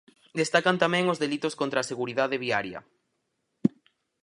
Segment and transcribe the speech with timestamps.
[0.41, 2.79] Destacan tamén os delitos contra a seguridade viaria.